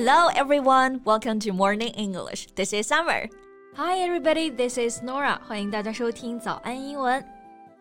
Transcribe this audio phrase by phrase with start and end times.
[0.00, 1.00] Hello, everyone.
[1.04, 2.46] Welcome to Morning English.
[2.54, 3.28] This is Summer.
[3.74, 4.48] Hi, everybody.
[4.48, 5.40] This is Norah.
[5.44, 7.20] 欢迎大家收听早安英文。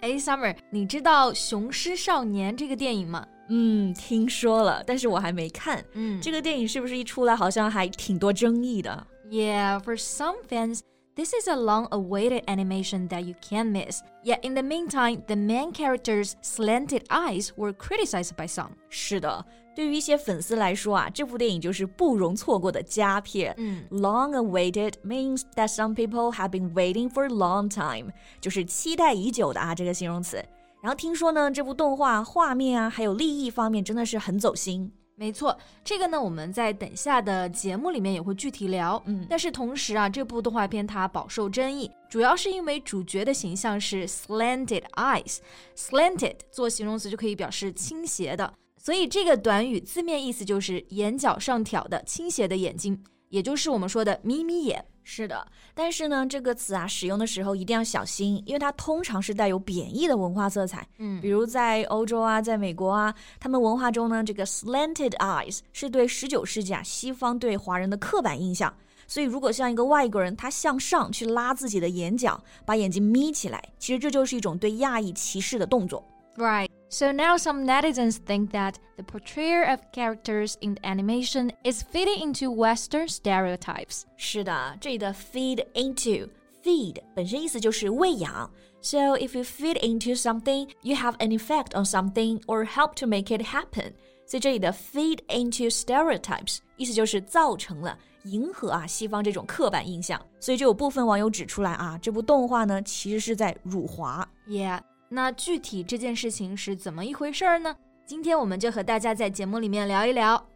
[0.02, 3.24] 哎，Summer，你知道《雄狮少年》这个电影吗？
[3.50, 5.86] 嗯，听说了，但是我还没看。
[5.94, 10.80] 嗯，这个电影是不是一出来好像还挺多争议的？Yeah, for some fans,
[11.17, 14.01] This is a long awaited animation that you can't miss.
[14.25, 18.71] Yet in the meantime, the main character's slanted eyes were criticized by some.
[18.89, 19.45] 是的，
[19.77, 23.55] 对于一些粉丝来说啊，这部电影就是不容错过的佳片。
[23.59, 28.11] 嗯，Long awaited means that some people have been waiting for a long time，
[28.41, 30.43] 就是期待已久的啊这个形容词。
[30.81, 34.91] 然后听说呢，这部动画画面啊，还有立意方面真的是很走心。
[35.20, 39.02] 没错，这个呢，我们在等下的节目里面也会具体聊。
[39.08, 45.40] 嗯，但是同时啊，这部动画片它饱受争议，主要是因为主角的形象是 slanted eyes。
[45.76, 54.84] slanted 做形容词就可以表示倾斜的，所以这个短语字面意思就是眼角上挑的倾斜的眼睛，也就是我们说的眯眯眼。
[55.10, 60.86] 是的，但是呢，这个词啊，使用的时候一定要小心，因为它通常是带有贬义的文化色彩。
[60.98, 68.74] 嗯，比如在欧洲啊，在美国啊，他们文化中呢，这个 slanted eyes 是对十九世纪啊西方对华人的刻板印象。
[69.08, 76.06] 所以，如果像一个外国人，他向上去拉自己的眼角，把眼睛眯起来，其实这就是一种对亚裔歧视的动作。
[76.36, 76.68] Right.
[76.89, 82.21] So now some netizens think that the portrayal of characters in the animation is fitting
[82.21, 84.03] into Western stereotypes.
[84.17, 86.29] 是的，这里的 feed into
[86.63, 88.51] feed 本身意思就是喂养。
[88.83, 93.35] So if you feed into something, you have an effect on something or help to make
[93.35, 93.93] it happen.
[94.27, 100.21] 所以这里的 feed into stereotypes 意思就是造成了迎合啊西方这种刻板印象。
[100.41, 104.29] 所以就有部分网友指出来啊，这部动画呢其实是在辱华。
[104.47, 104.81] Yeah.
[105.10, 107.76] 那具体这件事情是怎么一回事儿呢？
[108.06, 110.48] 今天我们就和大家在节目里面聊一聊。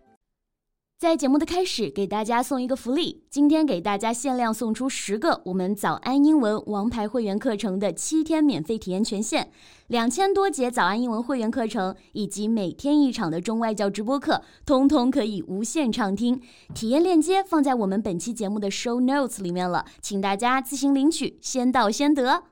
[1.00, 9.50] 在节目的开始，给大家送一个福利，今天给大家限量送出十个我们早安英文王牌会员课程的七天免费体验权限，
[9.88, 16.40] 两千多节早安英文会员课程以及每天一场的中外教直播课，通通可以无限畅听。
[16.76, 22.44] 体验链接放在我们本期节目的 show notes 里面了，请大家自行领取，先到先得。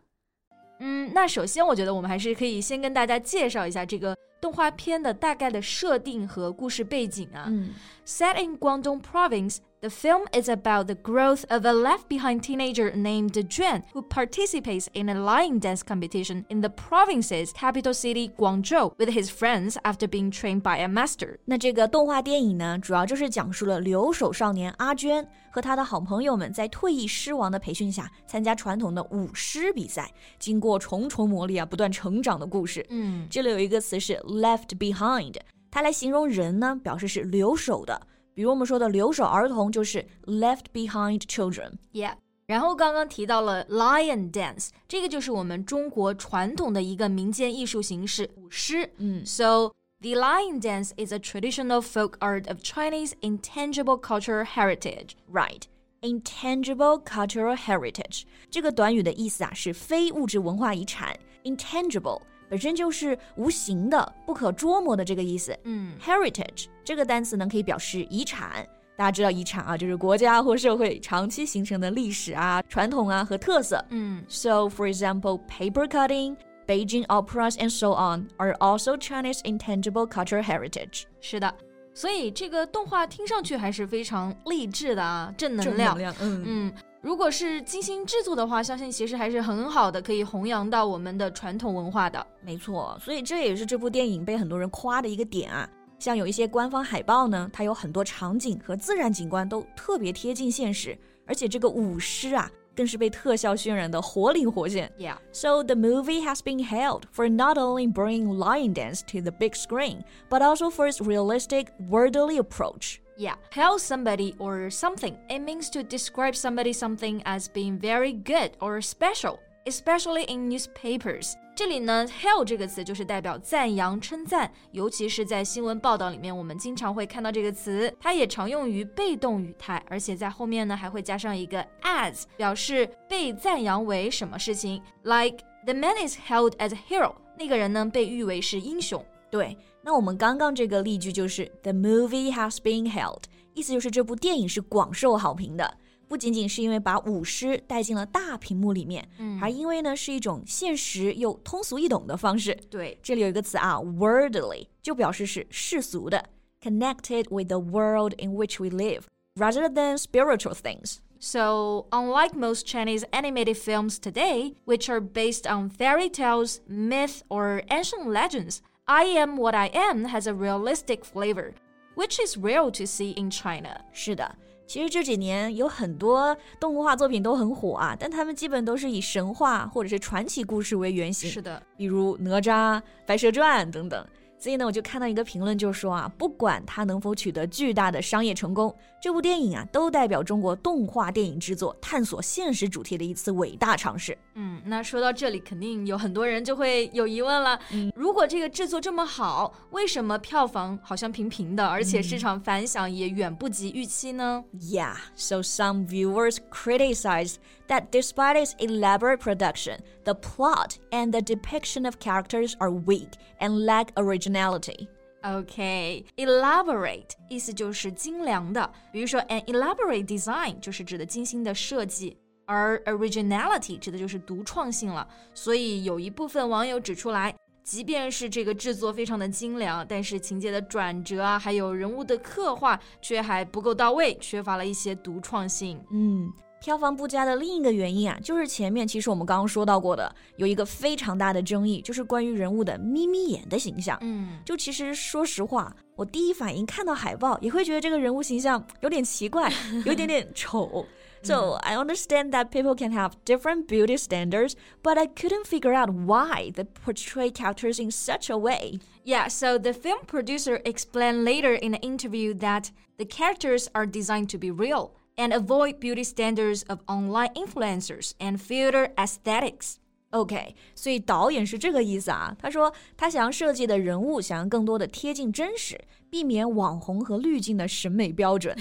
[1.09, 7.45] 嗯，那首先我觉得我们还是可以先跟大家介绍一下这个动画片的大概的设定和故事背景啊。
[7.47, 7.71] 嗯
[8.05, 9.57] ，Set in Guangdong Province。
[9.80, 15.10] The film is about the growth of a left behind teenager named Juan who participates in
[15.10, 20.30] a lion dance competition in the province's capital city Guangzhou with his friends after being
[20.30, 21.36] trained by a master.
[21.44, 32.82] 那这个动画电影呢，主要就是讲述了留守少年阿娟和他的好朋友们在退役狮王的培训下，参加传统的舞狮比赛，经过重重磨砺啊，不断成长的故事。
[32.88, 35.34] 嗯，这里有一个词是 left behind，
[35.70, 38.00] 它来形容人呢，表示是留守的。
[38.34, 42.14] 比如我们说的留守儿童就是 left behind children。Yeah。
[42.46, 48.90] 然后刚刚提到了 lion dance，这个就是我们中国传统的一个民间艺术形式舞狮。
[48.98, 55.12] 嗯，So the lion dance is a traditional folk art of Chinese intangible cultural heritage.
[55.32, 55.62] Right.
[56.02, 61.18] Intangible cultural heritage 这个短语的意思啊是非物质文化遗产。
[61.44, 65.55] Intangible 本身就是无形的、不可捉摸的这个意思。
[65.63, 68.65] 嗯，heritage 这个单词呢可以表示遗产。
[68.97, 73.81] 大家知道遗产啊，就是国家或社会长期形成的历史啊、传统啊和特色。
[73.91, 76.35] 嗯，So for example, paper cutting,
[76.67, 81.03] Beijing operas, and so on are also Chinese intangible cultural heritage.
[81.21, 81.53] 是的。
[81.93, 85.77] 所以这个动画听上去还是非常励志的啊，正能量。
[85.77, 86.73] 正能量，嗯嗯。
[87.01, 92.25] 如果是精心制作的话，相信其实还是很好的，可以弘扬到我们的传统文化的。
[92.41, 95.67] 没错，所以这也是这部电影被很多人夸的一个点啊。
[95.97, 104.91] 像有一些官方海报呢，它有很多场景和自然景观都特别贴近现实，而且这个舞狮啊，更是被特效渲染的活灵活现。
[104.97, 105.17] Yeah.
[105.31, 109.55] So the movie has been hailed for not only bringing lion dance to the big
[109.55, 112.97] screen, but also for its realistic, worldly approach.
[113.18, 115.14] Yeah, hail somebody or something.
[115.28, 121.34] It means to describe somebody something as being very good or special, especially in newspapers.
[121.56, 127.94] 这里呢，hail 这个词就是代表赞扬、称赞，尤其是在新闻报道里面，我们经常会看到这个词。
[128.00, 134.82] 它也常用于被动语态，而且在后面呢还会加上一个 as，表示被赞扬为什么事情。
[135.04, 139.06] Like the man is hailed as a hero，那个人呢被誉为是英雄。
[139.30, 143.22] 对， 那我们刚刚这个例句就是 The movie has been held，
[143.54, 145.78] 意思就是这部电影是广受好评的。
[146.06, 152.54] 不仅仅是因为把舞狮带进了大屏幕里面，嗯还因为呢是一种现实又通俗易懂的方式。
[152.70, 156.24] 对，这里有一个词啊，worldly，就表示是世俗的。
[156.60, 159.02] connected with the world in which we live
[159.36, 161.00] rather than spiritual things.
[161.18, 167.62] So, unlike most Chinese animated films today, which are based on fairy tales, myth, or
[167.68, 171.52] ancient legends, I Am What I Am has a realistic flavor,
[171.94, 173.80] which is rare to see in China.
[173.92, 174.36] 是的，
[174.66, 184.06] 其实这几年有很多动画作品都很火啊，但他们基本都是以神话或者是传奇故事为原型，是的，比如哪吒、白蛇传等等。
[184.39, 194.17] 所以呢，我就看到一个评论，就说啊，不管它能否取得巨大的商业成功，这部电影啊，都代表中国动画电影制作探索现实主题的一次伟大尝试。
[194.35, 197.59] 嗯，那说到这里，肯定有很多人就会有疑问了。
[197.71, 207.35] 嗯，如果这个制作这么好，为什么票房好像平平的，而且市场反响也远不及预期呢？Yeah, so some viewers criticized
[207.68, 213.10] that despite its elaborate production, the plot and the depiction of characters are weak
[213.40, 214.88] and lack originality.
[215.22, 222.16] Okay, elaborate 意思就是精良的，比如说 an elaborate design 就是指的精心的设计。
[222.46, 235.82] 而 originality 指的就是独创性了，所以有一部分网友指出来，即便是这个制作非常的精良，但是情节的转折啊，还有人物的刻画却还不够到位，缺乏了一些独创性。
[235.90, 243.98] 嗯， 票房不佳的另一个原因啊，就是前面其实我们刚刚说到过的，有一个非常大的争议，就是关于人物的眯眯眼的形象。
[244.00, 249.52] 嗯，就其实说实话，我第一反应看到海报也会觉得这个人物形象有点奇怪，
[249.84, 250.86] 有一点点丑。
[251.22, 254.52] So I understand that people can have different beauty standards,
[254.82, 258.78] but I couldn't figure out why they portray characters in such a way.
[259.04, 264.28] Yeah, so the film producer explained later in an interview that the characters are designed
[264.32, 269.76] to be real and avoid beauty standards of online influencers and filter aesthetics.
[270.10, 272.36] OK，所以导演是这个意思啊。
[272.40, 275.76] 他说他想要设计的人物想要更多的贴近真实，
[276.08, 278.56] 避免网红和滤镜的审美标准。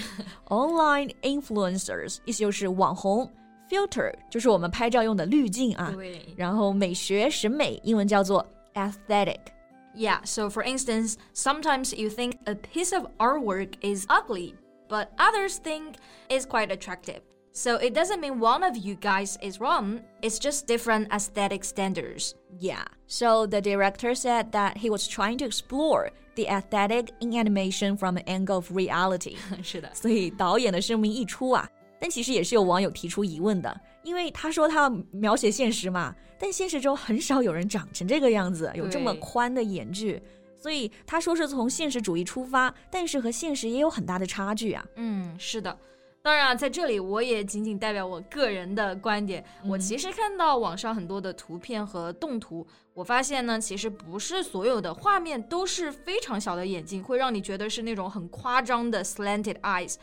[0.46, 3.30] Online influencers 意思就是网红，
[3.70, 5.92] filter 就是我们拍照用的滤镜啊。
[5.94, 6.20] 对。
[6.36, 8.44] 然后美学审美英文叫做
[8.74, 14.54] aesthetic。Yeah, so for instance, sometimes you think a piece of artwork is ugly,
[14.88, 15.96] but others think
[16.28, 17.20] it's quite attractive.
[17.56, 22.34] So it doesn't mean one of you guys is wrong, it's just different aesthetic standards.
[22.58, 27.96] Yeah, so the director said that he was trying to explore the aesthetic in animation
[27.96, 29.36] from an angle of reality.
[29.62, 31.68] 是的，所以导演的声明一出啊，
[32.00, 40.20] 但其实也是有网友提出疑问的，因为他说他要描写现实嘛，但现实中很少有人长成这个样子，有这么宽的眼距。
[40.59, 44.85] 所以他说是从现实主义出发，但是和现实也有很大的差距啊。
[44.95, 45.77] 嗯，是的。
[46.21, 49.43] 当然啊，在这里我也仅仅代表我个人的观点。
[49.65, 59.95] 我其实看到网上很多的图片和动图，我发现呢，其实不是所有的画面都是非常小的眼睛，会让你觉得是那种很夸张的 slanted eyes。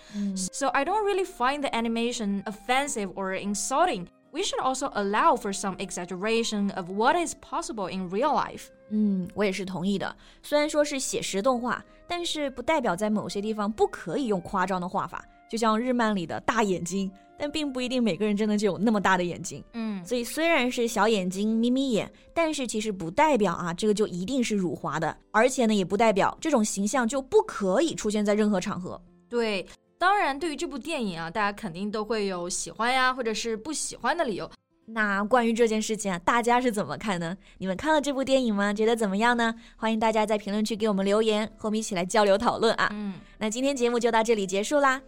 [0.53, 4.07] So I don't really find the animation offensive or insulting.
[4.37, 8.65] We should also allow for some exaggeration of what is possible in real life.
[8.91, 10.15] 嗯，我也是同意的。
[10.43, 15.25] 虽然说是写实动画，但是不代表在某些地方不可以用夸张的画法。
[15.49, 19.65] 就像日漫里的大眼睛，但并不一定每个人真的就有那么大的眼睛。
[19.73, 29.01] 嗯，所以虽然是小眼睛、眯眯眼，但是其实不代表啊，这个就一定是辱华的，而且呢，也不代表这种形象就不可以出现在任何场合。
[29.31, 29.67] 对，
[29.99, 34.51] 当然，对于这部电影啊，大家肯定都会有喜欢呀，或者是不喜欢的理由。
[34.89, 37.37] 那关于这件事情啊，大家是怎么看呢？
[37.59, 38.73] 你们看了这部电影吗？
[38.73, 39.55] 觉得怎么样呢？
[39.77, 42.89] 欢迎大家在评论区给我们留言，和我们一起来交流讨论啊。
[42.93, 45.01] 嗯，那今天节目就到这里结束啦。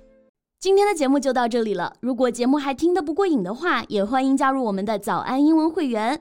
[0.58, 1.94] 今天的节目就到这里了。
[2.00, 6.20] 如果节目还听得不过瘾的话，也欢迎加入我们的早安英文会员。